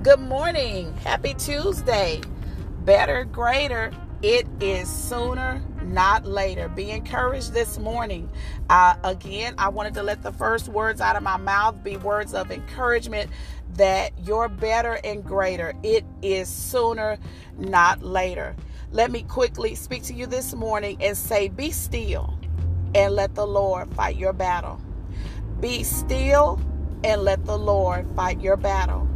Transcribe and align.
Good 0.00 0.20
morning. 0.20 0.96
Happy 0.98 1.34
Tuesday. 1.34 2.20
Better, 2.84 3.24
greater. 3.24 3.90
It 4.22 4.46
is 4.60 4.88
sooner, 4.88 5.60
not 5.82 6.24
later. 6.24 6.68
Be 6.68 6.92
encouraged 6.92 7.52
this 7.52 7.80
morning. 7.80 8.30
Uh, 8.70 8.94
again, 9.02 9.56
I 9.58 9.70
wanted 9.70 9.94
to 9.94 10.04
let 10.04 10.22
the 10.22 10.30
first 10.30 10.68
words 10.68 11.00
out 11.00 11.16
of 11.16 11.24
my 11.24 11.36
mouth 11.36 11.82
be 11.82 11.96
words 11.96 12.32
of 12.32 12.52
encouragement 12.52 13.28
that 13.74 14.12
you're 14.20 14.48
better 14.48 15.00
and 15.02 15.24
greater. 15.24 15.74
It 15.82 16.04
is 16.22 16.48
sooner, 16.48 17.18
not 17.58 18.00
later. 18.00 18.54
Let 18.92 19.10
me 19.10 19.24
quickly 19.24 19.74
speak 19.74 20.04
to 20.04 20.14
you 20.14 20.26
this 20.26 20.54
morning 20.54 20.98
and 21.00 21.16
say, 21.16 21.48
Be 21.48 21.72
still 21.72 22.38
and 22.94 23.16
let 23.16 23.34
the 23.34 23.46
Lord 23.46 23.92
fight 23.96 24.16
your 24.16 24.32
battle. 24.32 24.80
Be 25.58 25.82
still 25.82 26.60
and 27.02 27.22
let 27.22 27.44
the 27.46 27.58
Lord 27.58 28.08
fight 28.14 28.40
your 28.40 28.56
battle. 28.56 29.08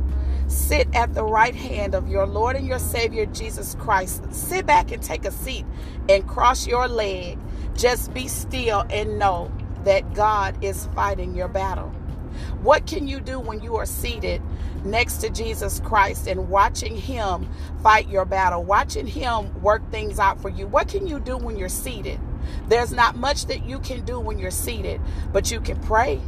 Sit 0.48 0.88
at 0.94 1.14
the 1.14 1.24
right 1.24 1.54
hand 1.54 1.94
of 1.94 2.08
your 2.08 2.26
Lord 2.26 2.56
and 2.56 2.66
your 2.66 2.78
Savior 2.78 3.26
Jesus 3.26 3.74
Christ. 3.78 4.22
Sit 4.32 4.66
back 4.66 4.92
and 4.92 5.02
take 5.02 5.24
a 5.24 5.30
seat 5.30 5.64
and 6.08 6.26
cross 6.26 6.66
your 6.66 6.88
leg. 6.88 7.38
Just 7.74 8.12
be 8.12 8.28
still 8.28 8.84
and 8.90 9.18
know 9.18 9.50
that 9.84 10.14
God 10.14 10.62
is 10.62 10.86
fighting 10.94 11.34
your 11.34 11.48
battle. 11.48 11.92
What 12.62 12.86
can 12.86 13.08
you 13.08 13.20
do 13.20 13.38
when 13.40 13.62
you 13.62 13.76
are 13.76 13.86
seated 13.86 14.42
next 14.84 15.18
to 15.18 15.30
Jesus 15.30 15.80
Christ 15.80 16.26
and 16.26 16.48
watching 16.48 16.96
Him 16.96 17.48
fight 17.82 18.08
your 18.08 18.24
battle, 18.24 18.62
watching 18.62 19.06
Him 19.06 19.60
work 19.62 19.88
things 19.90 20.18
out 20.18 20.40
for 20.40 20.48
you? 20.48 20.66
What 20.66 20.88
can 20.88 21.06
you 21.06 21.20
do 21.20 21.36
when 21.36 21.56
you're 21.56 21.68
seated? 21.68 22.20
There's 22.68 22.92
not 22.92 23.16
much 23.16 23.46
that 23.46 23.64
you 23.64 23.78
can 23.80 24.04
do 24.04 24.18
when 24.18 24.38
you're 24.38 24.50
seated, 24.50 25.00
but 25.32 25.50
you 25.50 25.60
can 25.60 25.80
pray. 25.80 26.20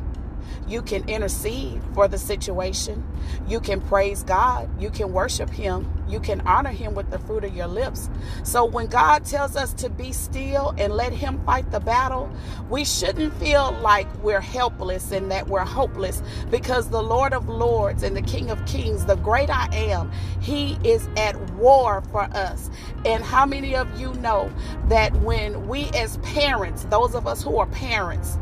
You 0.67 0.83
can 0.83 1.09
intercede 1.09 1.81
for 1.95 2.09
the 2.09 2.19
situation. 2.19 3.05
You 3.49 3.61
can 3.61 3.81
praise 3.81 4.23
God. 4.23 4.69
You 4.81 4.91
can 4.91 5.13
worship 5.13 5.51
Him. 5.51 5.91
You 6.09 6.21
can 6.21 6.41
honor 6.43 6.71
Him 6.71 6.95
with 6.95 7.11
the 7.11 7.19
fruit 7.19 7.45
of 7.45 7.55
your 7.55 7.67
lips. 7.67 8.11
So 8.43 8.65
when 8.65 8.87
God 8.87 9.25
tells 9.25 9.57
us 9.57 9.73
to 9.75 9.89
be 9.89 10.13
still 10.13 10.75
and 10.79 10.93
let 10.93 11.13
Him 11.13 11.43
fight 11.45 11.71
the 11.71 11.81
battle, 11.81 12.31
we 12.69 12.85
shouldn't 12.85 13.35
feel 13.35 13.73
like 13.81 14.07
we're 14.23 14.41
helpless 14.41 15.13
and 15.13 15.31
that 15.31 15.49
we're 15.49 15.65
hopeless 15.65 16.23
because 16.51 16.91
the 16.91 17.03
Lord 17.03 17.33
of 17.33 17.49
Lords 17.49 18.03
and 18.03 18.17
the 18.17 18.23
King 18.23 18.51
of 18.51 18.65
Kings, 18.67 19.07
the 19.07 19.17
great 19.17 19.51
I 19.51 19.69
am, 19.75 20.11
He 20.41 20.79
is 20.85 21.09
at 21.17 21.39
war 21.53 22.03
for 22.13 22.23
us. 22.23 22.71
And 23.05 23.23
how 23.23 23.47
many 23.47 23.75
of 23.75 23.99
you 23.99 24.13
know 24.15 24.53
that 24.89 25.15
when 25.17 25.67
we 25.69 25.91
as 25.95 26.19
parents, 26.19 26.85
those 26.87 27.15
of 27.15 27.27
us 27.27 27.43
who 27.43 27.59
are 27.59 27.67
parents, 27.67 28.39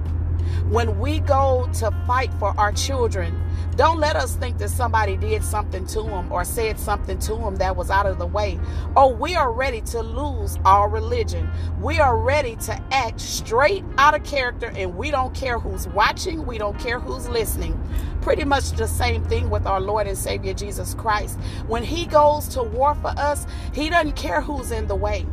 when 0.73 0.99
we 0.99 1.21
go 1.21 1.69
to 1.75 1.91
fight 2.07 2.33
for 2.39 2.59
our 2.59 2.73
children, 2.73 3.39
don't 3.77 4.01
let 4.01 4.17
us 4.17 4.37
think 4.37 4.57
that 4.57 4.71
somebody 4.71 5.19
did 5.19 5.45
something 5.45 5.87
to 5.89 6.03
them 6.03 6.33
or 6.33 6.45
said 6.45 6.79
something 6.79 7.19
to 7.19 7.35
them 7.35 7.57
that 7.57 7.77
was 7.77 7.91
out 7.91 8.07
of 8.07 8.19
the 8.19 8.27
way. 8.27 8.59
Oh, 8.97 9.09
we 9.09 9.35
are 9.35 9.53
ready 9.53 9.83
to 9.83 10.01
lose 10.01 10.59
our 10.65 10.89
religion. 10.89 11.51
We 11.79 12.01
are 12.01 12.17
ready 12.17 12.57
to 12.57 12.83
act 12.91 13.21
straight 13.21 13.85
out 13.99 14.15
of 14.15 14.25
character, 14.25 14.73
and 14.75 14.97
we 14.97 15.11
don't 15.11 15.35
care 15.35 15.59
who's 15.59 15.89
watching, 15.89 16.47
we 16.47 16.57
don't 16.57 16.79
care 16.79 16.99
who's 16.99 17.29
listening. 17.29 17.79
Pretty 18.23 18.45
much 18.45 18.71
the 18.71 18.87
same 18.89 19.23
thing 19.25 19.51
with 19.51 19.67
our 19.67 19.81
Lord 19.81 20.07
and 20.07 20.17
Savior 20.17 20.55
Jesus 20.55 20.95
Christ. 20.95 21.39
When 21.67 21.85
He 21.85 22.07
goes 22.07 22.49
to 22.49 22.63
war 22.63 22.95
for 22.95 23.13
us, 23.19 23.47
He 23.75 23.91
doesn't 23.91 24.17
care 24.17 24.41
who's 24.41 24.71
in 24.71 24.87
the 24.87 24.97
way. 24.97 25.27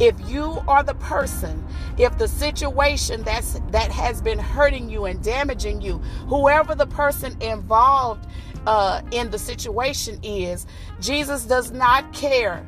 If 0.00 0.14
you 0.28 0.62
are 0.66 0.82
the 0.82 0.94
person, 0.94 1.64
if 1.98 2.18
the 2.18 2.28
situation 2.28 3.22
that's 3.22 3.60
that 3.70 3.90
has 3.92 4.20
been 4.20 4.38
hurting 4.38 4.90
you 4.90 5.04
and 5.04 5.22
damaging 5.22 5.80
you, 5.80 5.98
whoever 6.28 6.74
the 6.74 6.86
person 6.86 7.40
involved 7.40 8.26
uh, 8.66 9.02
in 9.12 9.30
the 9.30 9.38
situation 9.38 10.18
is, 10.22 10.66
Jesus 11.00 11.44
does 11.44 11.70
not 11.70 12.12
care 12.12 12.66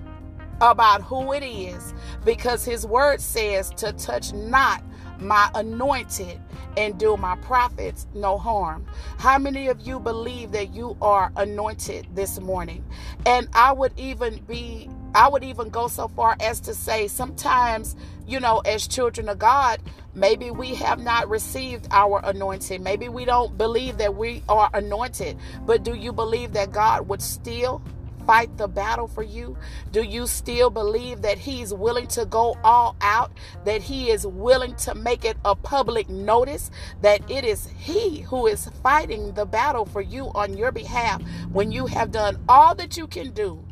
about 0.61 1.03
who 1.03 1.33
it 1.33 1.43
is 1.43 1.93
because 2.25 2.65
his 2.65 2.87
word 2.87 3.21
says 3.21 3.71
to 3.71 3.93
touch 3.93 4.33
not 4.33 4.83
my 5.21 5.51
anointed 5.55 6.41
and 6.77 6.99
do 6.99 7.17
my 7.17 7.37
prophets 7.37 8.07
no 8.15 8.37
harm. 8.39 8.87
How 9.19 9.39
many 9.39 9.69
of 9.69 9.81
you 9.81 9.99
believe 9.99 10.53
that 10.53 10.75
you 10.75 10.97
are 11.01 11.33
anointed 11.37 12.07
this 12.15 12.39
morning? 12.41 12.85
And 13.25 13.49
I 13.55 13.73
would 13.73 13.99
even 13.99 14.43
be 14.47 14.89
I 15.17 15.29
would 15.31 15.45
even 15.45 15.71
go 15.71 15.89
so 15.89 16.09
far 16.09 16.37
as 16.41 16.61
to 16.61 16.75
say 16.75 17.09
sometimes, 17.09 17.97
you 18.27 18.39
know, 18.39 18.59
as 18.61 18.87
children 18.87 19.31
of 19.31 19.39
God, 19.41 19.81
maybe 20.15 20.51
we 20.53 20.75
have 20.75 21.01
not 21.01 21.31
received 21.31 21.89
our 21.91 22.21
anointing. 22.23 22.83
Maybe 22.83 23.09
we 23.09 23.25
don't 23.25 23.59
believe 23.59 23.99
that 23.99 24.15
we 24.15 24.45
are 24.51 24.71
anointed. 24.75 25.39
But 25.67 25.85
do 25.85 25.95
you 25.95 26.13
believe 26.13 26.53
that 26.53 26.73
God 26.73 27.09
would 27.09 27.23
still 27.23 27.83
fight 28.27 28.59
the 28.59 28.69
battle 28.69 29.09
for 29.09 29.23
you? 29.23 29.57
Do 29.91 30.03
you 30.03 30.29
still 30.29 30.71
believe 30.71 31.23
that 31.23 31.39
He's 31.39 31.75
willing 31.75 32.09
to 32.09 32.27
go 32.27 32.59
all 32.63 32.95
out? 33.01 33.33
That 33.65 33.83
He 33.83 34.11
is 34.11 34.27
willing 34.27 34.77
to 34.77 34.95
make 34.95 35.25
it 35.25 35.39
a 35.47 35.57
public 35.57 36.11
notice 36.11 36.71
that 37.03 37.31
it 37.31 37.47
is 37.47 37.69
He 37.79 38.21
who 38.21 38.49
is 38.49 38.69
fighting 38.83 39.33
the 39.33 39.47
battle 39.47 39.87
for 39.87 40.03
you 40.03 40.27
on 40.35 40.59
your 40.59 40.73
behalf 40.73 41.23
when 41.53 41.73
you 41.73 41.87
have 41.87 42.13
done 42.13 42.39
all 42.51 42.75
that 42.77 42.99
you 42.99 43.09
can 43.09 43.31
do? 43.33 43.66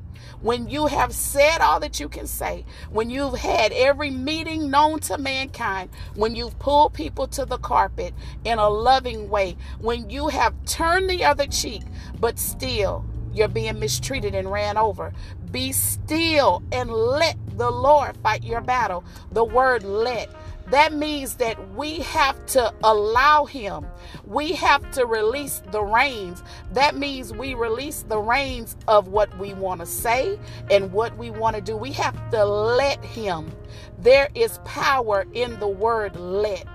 When 0.44 0.68
you 0.68 0.88
have 0.88 1.14
said 1.14 1.62
all 1.62 1.80
that 1.80 1.98
you 1.98 2.10
can 2.10 2.26
say, 2.26 2.66
when 2.90 3.08
you've 3.08 3.38
had 3.38 3.72
every 3.72 4.10
meeting 4.10 4.70
known 4.70 5.00
to 5.00 5.16
mankind, 5.16 5.88
when 6.16 6.34
you've 6.34 6.58
pulled 6.58 6.92
people 6.92 7.26
to 7.28 7.46
the 7.46 7.56
carpet 7.56 8.12
in 8.44 8.58
a 8.58 8.68
loving 8.68 9.30
way, 9.30 9.56
when 9.80 10.10
you 10.10 10.28
have 10.28 10.52
turned 10.66 11.08
the 11.08 11.24
other 11.24 11.46
cheek, 11.46 11.80
but 12.20 12.38
still 12.38 13.06
you're 13.32 13.48
being 13.48 13.78
mistreated 13.78 14.34
and 14.34 14.52
ran 14.52 14.76
over. 14.76 15.14
Be 15.50 15.72
still 15.72 16.62
and 16.70 16.90
let 16.90 17.38
the 17.56 17.70
Lord 17.70 18.14
fight 18.18 18.44
your 18.44 18.60
battle. 18.60 19.02
The 19.32 19.44
word 19.44 19.82
let. 19.82 20.28
That 20.70 20.94
means 20.94 21.36
that 21.36 21.74
we 21.74 22.00
have 22.00 22.44
to 22.46 22.72
allow 22.82 23.44
Him. 23.44 23.86
We 24.24 24.52
have 24.52 24.90
to 24.92 25.06
release 25.06 25.62
the 25.70 25.82
reins. 25.82 26.42
That 26.72 26.96
means 26.96 27.32
we 27.32 27.54
release 27.54 28.02
the 28.02 28.18
reins 28.18 28.76
of 28.88 29.08
what 29.08 29.36
we 29.38 29.54
want 29.54 29.80
to 29.80 29.86
say 29.86 30.38
and 30.70 30.92
what 30.92 31.16
we 31.18 31.30
want 31.30 31.56
to 31.56 31.62
do. 31.62 31.76
We 31.76 31.92
have 31.92 32.30
to 32.30 32.44
let 32.44 33.04
Him. 33.04 33.52
There 33.98 34.28
is 34.34 34.58
power 34.64 35.26
in 35.34 35.58
the 35.60 35.68
word 35.68 36.16
let. 36.16 36.66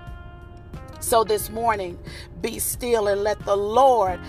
So 1.00 1.24
this 1.24 1.50
morning, 1.50 1.98
be 2.40 2.58
still 2.58 3.08
and 3.08 3.24
let 3.24 3.44
the 3.44 3.56
Lord 3.56 4.20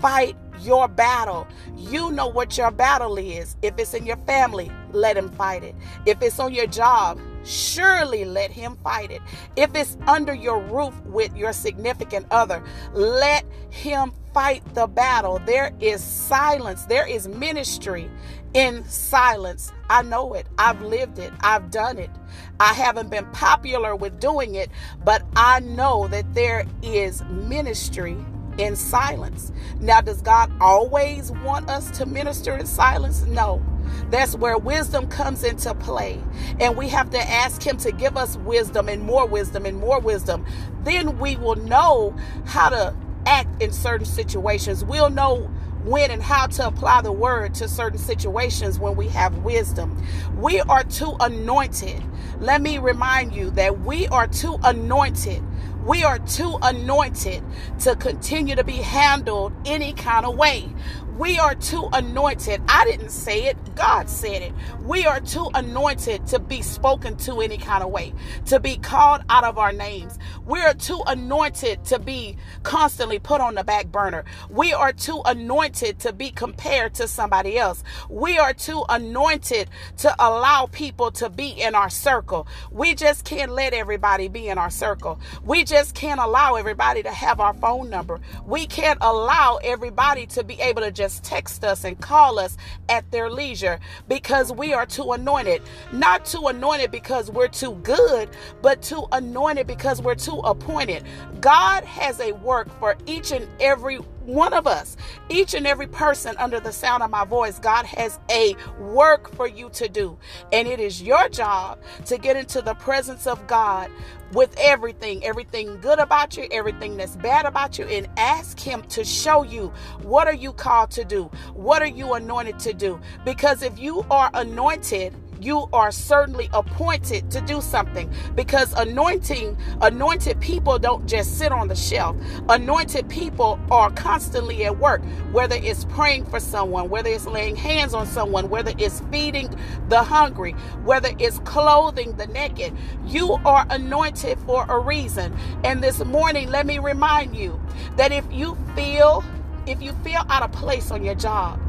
fight 0.00 0.36
your 0.60 0.88
battle. 0.88 1.46
You 1.76 2.10
know 2.10 2.26
what 2.26 2.58
your 2.58 2.70
battle 2.70 3.16
is. 3.16 3.56
If 3.62 3.78
it's 3.78 3.94
in 3.94 4.06
your 4.06 4.16
family, 4.18 4.70
let 4.92 5.16
him 5.16 5.30
fight 5.30 5.62
it. 5.62 5.74
If 6.04 6.20
it's 6.22 6.38
on 6.38 6.52
your 6.52 6.66
job, 6.66 7.18
surely 7.46 8.24
let 8.24 8.50
him 8.50 8.76
fight 8.82 9.10
it. 9.10 9.22
If 9.56 9.74
it's 9.74 9.96
under 10.06 10.34
your 10.34 10.60
roof 10.60 10.94
with 11.04 11.36
your 11.36 11.52
significant 11.52 12.26
other, 12.30 12.62
let 12.92 13.44
him 13.70 14.12
fight 14.34 14.62
the 14.74 14.86
battle. 14.86 15.40
There 15.46 15.72
is 15.80 16.02
silence, 16.02 16.84
there 16.84 17.06
is 17.06 17.28
ministry 17.28 18.10
in 18.54 18.84
silence. 18.88 19.72
I 19.88 20.02
know 20.02 20.34
it. 20.34 20.46
I've 20.58 20.80
lived 20.82 21.18
it. 21.18 21.32
I've 21.40 21.70
done 21.70 21.98
it. 21.98 22.10
I 22.58 22.72
haven't 22.72 23.10
been 23.10 23.26
popular 23.26 23.94
with 23.94 24.18
doing 24.18 24.54
it, 24.54 24.70
but 25.04 25.22
I 25.36 25.60
know 25.60 26.08
that 26.08 26.34
there 26.34 26.64
is 26.82 27.22
ministry 27.24 28.16
in 28.58 28.76
silence. 28.76 29.52
Now, 29.80 30.00
does 30.00 30.22
God 30.22 30.50
always 30.60 31.30
want 31.30 31.68
us 31.68 31.90
to 31.98 32.06
minister 32.06 32.56
in 32.56 32.66
silence? 32.66 33.24
No. 33.26 33.64
That's 34.10 34.36
where 34.36 34.58
wisdom 34.58 35.08
comes 35.08 35.44
into 35.44 35.74
play. 35.74 36.20
And 36.60 36.76
we 36.76 36.88
have 36.88 37.10
to 37.10 37.18
ask 37.20 37.62
Him 37.62 37.76
to 37.78 37.92
give 37.92 38.16
us 38.16 38.36
wisdom 38.38 38.88
and 38.88 39.02
more 39.02 39.26
wisdom 39.26 39.66
and 39.66 39.78
more 39.78 40.00
wisdom. 40.00 40.44
Then 40.82 41.18
we 41.18 41.36
will 41.36 41.56
know 41.56 42.14
how 42.44 42.68
to 42.70 42.94
act 43.26 43.62
in 43.62 43.72
certain 43.72 44.06
situations. 44.06 44.84
We'll 44.84 45.10
know 45.10 45.50
when 45.84 46.10
and 46.10 46.22
how 46.22 46.46
to 46.46 46.66
apply 46.66 47.00
the 47.02 47.12
word 47.12 47.54
to 47.54 47.68
certain 47.68 47.98
situations 47.98 48.78
when 48.78 48.96
we 48.96 49.08
have 49.08 49.38
wisdom. 49.38 50.02
We 50.36 50.60
are 50.60 50.82
too 50.82 51.16
anointed. 51.20 52.02
Let 52.40 52.60
me 52.60 52.78
remind 52.78 53.34
you 53.34 53.50
that 53.52 53.80
we 53.80 54.08
are 54.08 54.26
too 54.26 54.58
anointed 54.64 55.42
we 55.86 56.02
are 56.02 56.18
too 56.18 56.58
anointed 56.62 57.44
to 57.80 57.94
continue 57.94 58.56
to 58.56 58.64
be 58.64 58.78
handled 58.78 59.52
any 59.64 59.92
kind 59.92 60.26
of 60.26 60.36
way. 60.36 60.68
We 61.16 61.38
are 61.38 61.54
too 61.54 61.88
anointed. 61.92 62.60
I 62.68 62.84
didn't 62.84 63.10
say 63.10 63.44
it. 63.44 63.56
God 63.76 64.08
said 64.08 64.40
it. 64.40 64.52
We 64.82 65.04
are 65.04 65.20
too 65.20 65.50
anointed 65.54 66.26
to 66.28 66.38
be 66.38 66.62
spoken 66.62 67.16
to 67.18 67.42
any 67.42 67.58
kind 67.58 67.84
of 67.84 67.90
way, 67.90 68.14
to 68.46 68.58
be 68.58 68.78
called 68.78 69.22
out 69.28 69.44
of 69.44 69.58
our 69.58 69.70
names. 69.70 70.18
We 70.46 70.60
are 70.60 70.72
too 70.72 71.02
anointed 71.06 71.84
to 71.84 71.98
be 71.98 72.38
constantly 72.62 73.18
put 73.18 73.42
on 73.42 73.54
the 73.54 73.64
back 73.64 73.92
burner. 73.92 74.24
We 74.48 74.72
are 74.72 74.94
too 74.94 75.20
anointed 75.26 75.98
to 76.00 76.14
be 76.14 76.30
compared 76.30 76.94
to 76.94 77.06
somebody 77.06 77.58
else. 77.58 77.84
We 78.08 78.38
are 78.38 78.54
too 78.54 78.82
anointed 78.88 79.68
to 79.98 80.14
allow 80.18 80.66
people 80.72 81.10
to 81.12 81.28
be 81.28 81.48
in 81.50 81.74
our 81.74 81.90
circle. 81.90 82.46
We 82.72 82.94
just 82.94 83.24
can't 83.26 83.52
let 83.52 83.74
everybody 83.74 84.28
be 84.28 84.48
in 84.48 84.56
our 84.56 84.70
circle. 84.70 85.20
We 85.44 85.64
just 85.64 85.94
can't 85.94 86.20
allow 86.20 86.54
everybody 86.54 87.02
to 87.02 87.10
have 87.10 87.40
our 87.40 87.52
phone 87.52 87.90
number. 87.90 88.20
We 88.46 88.66
can't 88.66 88.98
allow 89.02 89.58
everybody 89.62 90.24
to 90.28 90.42
be 90.42 90.58
able 90.62 90.80
to 90.80 90.90
just 90.90 91.24
text 91.24 91.62
us 91.62 91.84
and 91.84 92.00
call 92.00 92.38
us 92.38 92.56
at 92.88 93.10
their 93.10 93.28
leisure 93.28 93.65
because 94.08 94.52
we 94.52 94.72
are 94.72 94.86
too 94.86 95.12
anointed. 95.12 95.62
Not 95.92 96.24
too 96.24 96.46
anointed 96.48 96.90
because 96.90 97.30
we're 97.30 97.48
too 97.48 97.74
good, 97.82 98.28
but 98.62 98.82
too 98.82 99.06
anointed 99.12 99.66
because 99.66 100.00
we're 100.02 100.14
too 100.14 100.38
appointed. 100.38 101.04
God 101.40 101.84
has 101.84 102.20
a 102.20 102.32
work 102.32 102.68
for 102.78 102.96
each 103.06 103.32
and 103.32 103.48
every 103.60 104.00
one 104.26 104.52
of 104.52 104.66
us, 104.66 104.96
each 105.28 105.54
and 105.54 105.66
every 105.66 105.86
person 105.86 106.36
under 106.38 106.60
the 106.60 106.72
sound 106.72 107.02
of 107.02 107.10
my 107.10 107.24
voice, 107.24 107.58
God 107.58 107.86
has 107.86 108.18
a 108.30 108.56
work 108.80 109.34
for 109.34 109.46
you 109.46 109.70
to 109.70 109.88
do. 109.88 110.18
And 110.52 110.66
it 110.68 110.80
is 110.80 111.02
your 111.02 111.28
job 111.28 111.78
to 112.06 112.18
get 112.18 112.36
into 112.36 112.60
the 112.60 112.74
presence 112.74 113.26
of 113.26 113.46
God 113.46 113.90
with 114.32 114.54
everything, 114.58 115.24
everything 115.24 115.78
good 115.80 115.98
about 115.98 116.36
you, 116.36 116.48
everything 116.50 116.96
that's 116.96 117.16
bad 117.16 117.46
about 117.46 117.78
you, 117.78 117.84
and 117.84 118.08
ask 118.16 118.58
Him 118.58 118.82
to 118.84 119.04
show 119.04 119.42
you 119.42 119.72
what 120.02 120.26
are 120.26 120.34
you 120.34 120.52
called 120.52 120.90
to 120.92 121.04
do? 121.04 121.30
What 121.54 121.82
are 121.82 121.86
you 121.86 122.14
anointed 122.14 122.58
to 122.60 122.72
do? 122.72 123.00
Because 123.24 123.62
if 123.62 123.78
you 123.78 124.04
are 124.10 124.30
anointed, 124.34 125.14
you 125.40 125.68
are 125.72 125.90
certainly 125.92 126.48
appointed 126.52 127.30
to 127.30 127.40
do 127.42 127.60
something 127.60 128.10
because 128.34 128.72
anointing 128.74 129.56
anointed 129.82 130.40
people 130.40 130.78
don't 130.78 131.06
just 131.06 131.38
sit 131.38 131.52
on 131.52 131.68
the 131.68 131.76
shelf. 131.76 132.16
Anointed 132.48 133.08
people 133.08 133.58
are 133.70 133.90
constantly 133.92 134.64
at 134.64 134.78
work 134.78 135.02
whether 135.32 135.56
it's 135.56 135.84
praying 135.86 136.24
for 136.26 136.40
someone 136.40 136.88
whether 136.88 137.10
it's 137.10 137.26
laying 137.26 137.56
hands 137.56 137.94
on 137.94 138.06
someone 138.06 138.48
whether 138.50 138.72
it's 138.78 139.00
feeding 139.12 139.54
the 139.88 140.02
hungry 140.02 140.52
whether 140.84 141.10
it's 141.18 141.38
clothing 141.40 142.16
the 142.16 142.26
naked. 142.28 142.74
You 143.06 143.32
are 143.44 143.66
anointed 143.70 144.38
for 144.40 144.64
a 144.68 144.78
reason. 144.78 145.36
And 145.64 145.82
this 145.82 146.04
morning 146.04 146.50
let 146.50 146.66
me 146.66 146.78
remind 146.78 147.36
you 147.36 147.60
that 147.96 148.12
if 148.12 148.24
you 148.32 148.56
feel 148.74 149.24
if 149.66 149.82
you 149.82 149.92
feel 150.04 150.24
out 150.28 150.42
of 150.42 150.52
place 150.52 150.90
on 150.90 151.04
your 151.04 151.14
job 151.14 151.60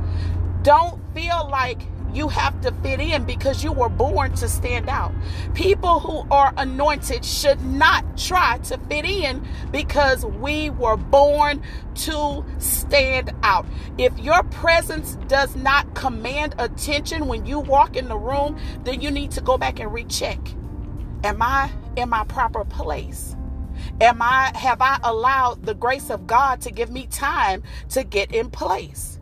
don't 0.63 0.99
feel 1.13 1.47
like 1.51 1.81
you 2.13 2.27
have 2.27 2.59
to 2.61 2.71
fit 2.83 2.99
in 2.99 3.23
because 3.25 3.63
you 3.63 3.71
were 3.71 3.89
born 3.89 4.33
to 4.35 4.47
stand 4.47 4.89
out. 4.89 5.13
People 5.53 5.99
who 5.99 6.27
are 6.31 6.53
anointed 6.57 7.23
should 7.23 7.61
not 7.61 8.17
try 8.17 8.57
to 8.59 8.77
fit 8.89 9.05
in 9.05 9.45
because 9.71 10.25
we 10.25 10.69
were 10.71 10.97
born 10.97 11.61
to 11.95 12.45
stand 12.59 13.31
out. 13.43 13.65
If 13.97 14.17
your 14.19 14.43
presence 14.43 15.17
does 15.27 15.55
not 15.55 15.93
command 15.95 16.55
attention 16.57 17.27
when 17.27 17.45
you 17.45 17.59
walk 17.59 17.95
in 17.95 18.07
the 18.07 18.17
room, 18.17 18.57
then 18.83 19.01
you 19.01 19.11
need 19.11 19.31
to 19.31 19.41
go 19.41 19.57
back 19.57 19.79
and 19.79 19.93
recheck. 19.93 20.39
Am 21.23 21.41
I 21.41 21.71
in 21.95 22.09
my 22.09 22.23
proper 22.25 22.63
place? 22.63 23.35
Am 24.01 24.21
I 24.21 24.51
have 24.55 24.81
I 24.81 24.99
allowed 25.03 25.65
the 25.65 25.73
grace 25.73 26.09
of 26.09 26.27
God 26.27 26.61
to 26.61 26.71
give 26.71 26.89
me 26.89 27.07
time 27.07 27.63
to 27.89 28.03
get 28.03 28.33
in 28.33 28.49
place? 28.49 29.16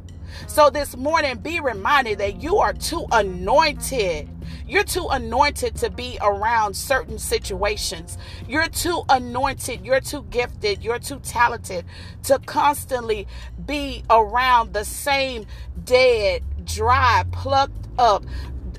So 0.48 0.70
this 0.70 0.96
morning, 0.98 1.38
be 1.38 1.60
reminded 1.60 2.20
that 2.20 2.42
you 2.42 2.58
are 2.58 2.74
too 2.74 3.06
anointed. 3.12 4.30
You're 4.68 4.84
too 4.84 5.08
anointed 5.10 5.76
to 5.78 5.90
be 5.90 6.18
around 6.22 6.76
certain 6.76 7.20
situations. 7.20 8.18
You're 8.48 8.68
too 8.68 9.04
anointed. 9.10 9.86
You're 9.86 10.02
too 10.02 10.24
gifted. 10.30 10.84
You're 10.84 11.00
too 11.00 11.20
talented 11.20 11.86
to 12.24 12.40
constantly 12.40 13.28
be 13.66 14.04
around 14.10 14.74
the 14.74 14.86
same 14.86 15.46
dead, 15.84 16.44
dry, 16.66 17.24
plucked 17.32 17.88
up, 17.98 18.24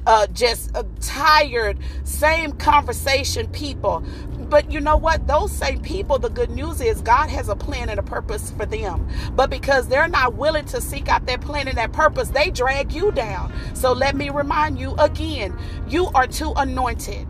uh, 0.06 0.26
just 0.28 0.74
uh, 0.76 0.84
tired, 1.00 1.78
same 2.04 2.52
conversation 2.52 3.48
people. 3.48 4.04
But 4.48 4.70
you 4.70 4.80
know 4.80 4.96
what? 4.96 5.26
Those 5.26 5.50
same 5.50 5.80
people, 5.80 6.18
the 6.18 6.30
good 6.30 6.50
news 6.50 6.80
is 6.80 7.00
God 7.02 7.28
has 7.30 7.48
a 7.48 7.56
plan 7.56 7.88
and 7.88 7.98
a 7.98 8.02
purpose 8.02 8.50
for 8.52 8.66
them. 8.66 9.08
But 9.34 9.50
because 9.50 9.88
they're 9.88 10.08
not 10.08 10.34
willing 10.34 10.64
to 10.66 10.80
seek 10.80 11.08
out 11.08 11.26
that 11.26 11.40
plan 11.40 11.68
and 11.68 11.78
that 11.78 11.92
purpose, 11.92 12.28
they 12.28 12.50
drag 12.50 12.92
you 12.92 13.10
down. 13.12 13.52
So 13.74 13.92
let 13.92 14.14
me 14.14 14.30
remind 14.30 14.78
you 14.78 14.94
again 14.96 15.56
you 15.88 16.06
are 16.14 16.26
too 16.26 16.52
anointed. 16.56 17.26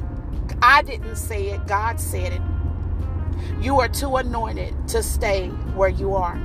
I 0.62 0.82
didn't 0.82 1.16
say 1.16 1.50
it, 1.50 1.66
God 1.66 2.00
said 2.00 2.32
it. 2.34 2.42
You 3.60 3.80
are 3.80 3.88
too 3.88 4.16
anointed 4.16 4.88
to 4.88 5.02
stay 5.02 5.48
where 5.74 5.88
you 5.88 6.14
are. 6.14 6.40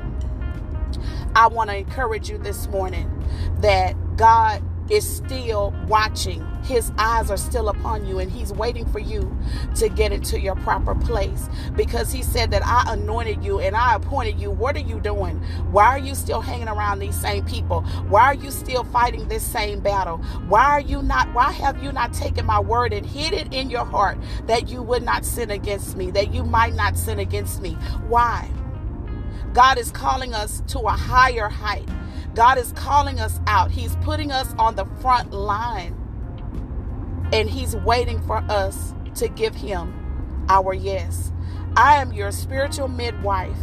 I 1.36 1.48
want 1.48 1.70
to 1.70 1.78
encourage 1.78 2.30
you 2.30 2.38
this 2.38 2.68
morning 2.68 3.10
that 3.62 3.96
God 4.18 4.62
is 4.92 5.08
still 5.08 5.74
watching. 5.88 6.46
His 6.64 6.92
eyes 6.98 7.32
are 7.32 7.38
still 7.38 7.70
upon 7.70 8.06
you, 8.06 8.20
and 8.20 8.30
He's 8.30 8.52
waiting 8.52 8.86
for 8.86 9.00
you 9.00 9.36
to 9.76 9.88
get 9.88 10.12
into 10.12 10.40
your 10.40 10.56
proper 10.58 10.94
place 10.94 11.48
because 11.76 12.12
He 12.12 12.22
said 12.22 12.52
that 12.52 12.62
I 12.66 12.94
anointed 12.94 13.44
you 13.44 13.60
and 13.60 13.76
I 13.76 13.96
appointed 13.96 14.40
you. 14.40 14.52
What 14.52 14.76
are 14.76 14.82
you 14.82 15.00
doing? 15.00 15.38
Why 15.72 15.86
are 15.86 15.98
you 15.98 16.14
still 16.14 16.42
hanging 16.42 16.68
around 16.68 17.00
these 17.00 17.20
same 17.20 17.46
people? 17.46 17.82
Why 18.10 18.24
are 18.26 18.34
you 18.36 18.52
still 18.52 18.84
fighting 18.84 19.28
this 19.30 19.44
same 19.44 19.80
battle? 19.80 20.18
Why 20.48 20.66
are 20.66 20.82
you 20.82 21.02
not? 21.02 21.34
Why 21.34 21.52
have 21.52 21.82
you 21.82 21.92
not 21.92 22.14
taken 22.14 22.46
my 22.46 22.60
word 22.60 22.92
and 22.92 23.06
hid 23.06 23.34
it 23.34 23.54
in 23.54 23.70
your 23.70 23.86
heart 23.86 24.18
that 24.48 24.68
you 24.68 24.84
would 24.84 25.04
not 25.04 25.26
sin 25.26 25.52
against 25.52 25.96
me, 25.96 26.12
that 26.12 26.34
you 26.34 26.44
might 26.44 26.74
not 26.76 26.98
sin 26.98 27.20
against 27.20 27.62
me? 27.62 27.72
Why? 28.08 28.50
God 29.54 29.78
is 29.78 29.92
calling 29.92 30.34
us 30.34 30.62
to 30.68 30.80
a 30.80 30.92
higher 30.92 31.50
height. 31.50 31.88
God 32.36 32.58
is 32.58 32.72
calling 32.74 33.20
us 33.20 33.40
out. 33.48 33.72
He's 33.72 33.96
putting 33.98 34.32
us 34.32 34.54
on 34.58 34.76
the 34.76 34.86
front 35.02 35.32
line. 35.32 35.96
And 37.34 37.50
He's 37.50 37.76
waiting 37.76 38.22
for 38.22 38.38
us 38.38 38.94
to 39.16 39.28
give 39.28 39.56
Him 39.56 40.46
our 40.50 40.74
yes. 40.74 41.32
I 41.76 41.96
am 41.96 42.12
your 42.12 42.32
spiritual 42.32 42.88
midwife 42.88 43.58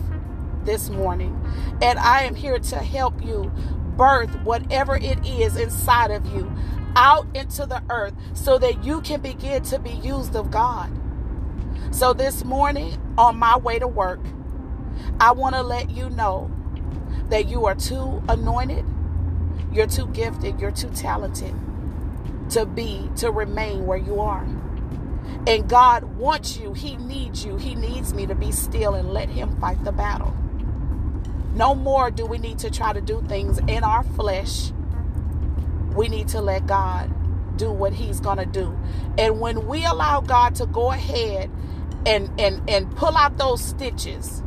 this 0.65 0.89
morning, 0.91 1.39
and 1.83 1.99
I 1.99 2.23
am 2.23 2.35
here 2.35 2.59
to 2.59 2.77
help 2.77 3.25
you 3.25 3.53
birth 3.97 4.31
whatever 4.43 4.97
it 4.97 5.25
is 5.27 5.57
inside 5.57 6.11
of 6.11 6.25
you 6.27 6.51
out 6.97 7.27
into 7.35 7.67
the 7.67 7.83
earth 7.91 8.15
so 8.33 8.59
that 8.59 8.85
you 8.85 9.01
can 9.03 9.21
begin 9.21 9.63
to 9.65 9.79
be 9.79 9.91
used 9.91 10.35
of 10.37 10.51
God. 10.51 10.91
So, 11.91 12.13
this 12.13 12.45
morning, 12.45 12.99
on 13.17 13.37
my 13.37 13.57
way 13.57 13.79
to 13.79 13.89
work, 13.89 14.21
I 15.21 15.33
want 15.33 15.55
to 15.55 15.63
let 15.63 15.91
you 15.91 16.11
know 16.11 16.51
that 17.31 17.49
you 17.49 17.67
are 17.67 17.75
too 17.75 18.23
anointed, 18.29 18.85
you're 19.73 19.87
too 19.87 20.07
gifted, 20.09 20.61
you're 20.61 20.71
too 20.71 20.91
talented 20.91 21.55
to 22.51 22.65
be, 22.67 23.11
to 23.17 23.31
remain 23.31 23.87
where 23.87 23.99
you 23.99 24.21
are. 24.21 24.47
And 25.47 25.69
God 25.69 26.05
wants 26.17 26.57
you, 26.57 26.73
He 26.73 26.97
needs 26.97 27.45
you, 27.45 27.57
He 27.57 27.75
needs 27.75 28.15
me 28.15 28.27
to 28.27 28.35
be 28.35 28.53
still 28.53 28.95
and 28.95 29.13
let 29.13 29.29
Him 29.29 29.59
fight 29.61 29.83
the 29.85 29.93
battle. 29.93 30.35
No 31.55 31.75
more 31.75 32.11
do 32.11 32.25
we 32.27 32.39
need 32.39 32.59
to 32.61 32.71
try 32.71 32.93
to 32.93 33.01
do 33.01 33.23
things 33.29 33.59
in 33.67 33.85
our 33.85 34.03
flesh. 34.03 34.73
We 35.95 36.09
need 36.09 36.29
to 36.29 36.41
let 36.41 36.67
God 36.67 37.13
do 37.59 37.71
what 37.71 37.93
He's 37.93 38.21
going 38.21 38.39
to 38.39 38.47
do. 38.47 38.79
And 39.19 39.41
when 39.41 39.67
we 39.67 39.85
allow 39.85 40.21
God 40.21 40.55
to 40.57 40.67
go 40.67 40.93
ahead 40.93 41.51
and, 42.07 42.31
and, 42.41 42.69
and 42.71 42.95
pull 42.97 43.17
out 43.17 43.37
those 43.37 43.63
stitches, 43.63 44.43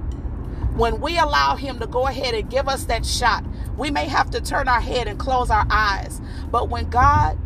when 0.76 1.02
we 1.02 1.18
allow 1.18 1.56
Him 1.56 1.80
to 1.80 1.88
go 1.88 2.08
ahead 2.08 2.34
and 2.34 2.50
give 2.50 2.68
us 2.68 2.86
that 2.86 3.06
shot, 3.06 3.44
we 3.78 3.92
may 3.92 4.06
have 4.06 4.30
to 4.32 4.42
turn 4.42 4.68
our 4.68 4.82
head 4.82 5.08
and 5.08 5.20
close 5.20 5.50
our 5.50 5.66
eyes. 5.70 6.22
But 6.50 6.70
when 6.70 6.90
God, 6.90 7.38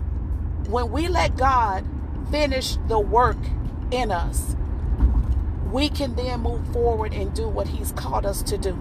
when 0.67 0.91
we 0.91 1.07
let 1.07 1.35
God 1.35 1.85
finish 2.31 2.77
the 2.87 2.99
work 2.99 3.37
in 3.91 4.11
us, 4.11 4.55
we 5.71 5.89
can 5.89 6.15
then 6.15 6.41
move 6.41 6.65
forward 6.71 7.13
and 7.13 7.33
do 7.33 7.47
what 7.47 7.67
He's 7.67 7.91
called 7.91 8.25
us 8.25 8.43
to 8.43 8.57
do. 8.57 8.77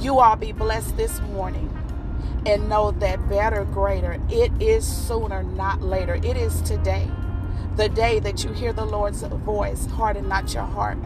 You 0.00 0.18
all 0.18 0.36
be 0.36 0.52
blessed 0.52 0.96
this 0.96 1.20
morning 1.20 1.68
and 2.44 2.68
know 2.68 2.90
that 2.90 3.28
better, 3.28 3.64
greater, 3.64 4.20
it 4.28 4.50
is 4.60 4.84
sooner, 4.86 5.42
not 5.44 5.80
later. 5.80 6.14
It 6.16 6.36
is 6.36 6.60
today, 6.62 7.08
the 7.76 7.88
day 7.88 8.18
that 8.18 8.42
you 8.42 8.52
hear 8.52 8.72
the 8.72 8.84
Lord's 8.84 9.22
voice, 9.22 9.86
harden 9.86 10.28
not 10.28 10.52
your 10.52 10.64
heart. 10.64 10.98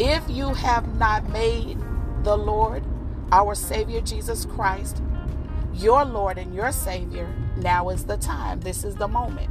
If 0.00 0.30
you 0.30 0.54
have 0.54 0.96
not 0.96 1.28
made 1.30 1.76
the 2.22 2.36
Lord, 2.36 2.84
our 3.32 3.56
Savior 3.56 4.00
Jesus 4.00 4.44
Christ, 4.44 5.02
your 5.74 6.04
Lord 6.04 6.38
and 6.38 6.54
your 6.54 6.70
Savior, 6.70 7.28
now 7.56 7.88
is 7.88 8.04
the 8.04 8.16
time. 8.16 8.60
This 8.60 8.84
is 8.84 8.94
the 8.94 9.08
moment. 9.08 9.50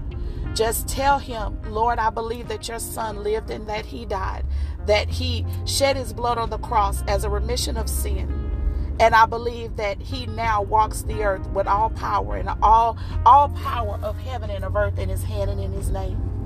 Just 0.56 0.88
tell 0.88 1.20
him, 1.20 1.62
Lord, 1.70 2.00
I 2.00 2.10
believe 2.10 2.48
that 2.48 2.70
your 2.70 2.80
son 2.80 3.24
lived 3.24 3.52
and 3.52 3.68
that 3.68 3.86
he 3.86 4.06
died, 4.06 4.46
that 4.86 5.10
he 5.10 5.46
shed 5.66 5.98
his 5.98 6.14
blood 6.14 6.38
on 6.38 6.50
the 6.50 6.60
cross 6.60 7.04
as 7.10 7.26
a 7.26 7.30
remission 7.30 7.76
of 7.76 7.90
sin. 7.90 8.96
And 9.02 9.14
I 9.14 9.26
believe 9.26 9.76
that 9.76 10.02
he 10.02 10.28
now 10.28 10.62
walks 10.62 11.02
the 11.02 11.24
earth 11.24 11.48
with 11.50 11.68
all 11.68 11.90
power 11.90 12.38
and 12.38 12.50
all 12.62 12.98
all 13.26 13.50
power 13.50 14.00
of 14.02 14.18
heaven 14.18 14.50
and 14.50 14.64
of 14.64 14.78
earth 14.78 14.98
in 14.98 15.10
his 15.10 15.24
hand 15.24 15.52
and 15.52 15.60
in 15.60 15.74
his 15.74 15.90
name. 15.90 16.38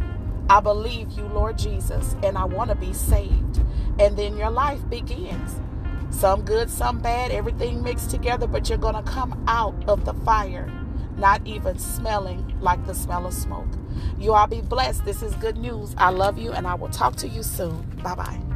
I 0.49 0.59
believe 0.59 1.11
you, 1.11 1.23
Lord 1.27 1.57
Jesus, 1.57 2.15
and 2.23 2.37
I 2.37 2.43
want 2.43 2.71
to 2.71 2.75
be 2.75 2.91
saved. 2.91 3.61
And 4.01 4.17
then 4.17 4.35
your 4.35 4.49
life 4.49 4.81
begins. 4.89 5.59
Some 6.09 6.41
good, 6.41 6.71
some 6.71 6.99
bad, 6.99 7.29
everything 7.29 7.83
mixed 7.83 8.09
together, 8.09 8.47
but 8.47 8.67
you're 8.67 8.79
going 8.79 8.95
to 8.95 9.03
come 9.03 9.43
out 9.47 9.75
of 9.87 10.05
the 10.05 10.13
fire, 10.25 10.67
not 11.17 11.45
even 11.45 11.77
smelling 11.77 12.57
like 12.61 12.83
the 12.87 12.95
smell 12.95 13.27
of 13.27 13.33
smoke. 13.33 13.69
You 14.17 14.33
all 14.33 14.47
be 14.47 14.61
blessed. 14.61 15.05
This 15.05 15.21
is 15.21 15.35
good 15.35 15.55
news. 15.55 15.93
I 15.99 16.09
love 16.09 16.39
you, 16.39 16.51
and 16.51 16.65
I 16.65 16.73
will 16.73 16.89
talk 16.89 17.15
to 17.17 17.27
you 17.27 17.43
soon. 17.43 17.83
Bye 18.01 18.15
bye. 18.15 18.50